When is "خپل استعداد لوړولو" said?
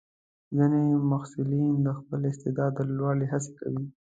1.99-3.25